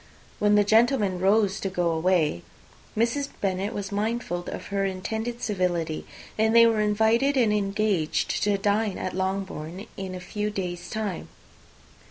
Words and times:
When 0.39 0.55
the 0.55 0.63
gentlemen 0.63 1.19
rose 1.19 1.59
to 1.59 1.69
go 1.69 1.91
away, 1.91 2.41
Mrs. 2.97 3.29
Bennet 3.39 3.71
was 3.71 3.91
mindful 3.91 4.39
of 4.47 4.65
her 4.73 4.83
intended 4.83 5.43
civility, 5.43 6.07
and 6.39 6.55
they 6.55 6.65
were 6.65 6.81
invited 6.81 7.37
and 7.37 7.53
engaged 7.53 8.41
to 8.41 8.57
dine 8.57 8.97
at 8.97 9.13
Longbourn 9.13 9.85
in 9.97 10.15
a 10.15 10.19
few 10.19 10.49
days' 10.49 10.89
time. 10.89 11.27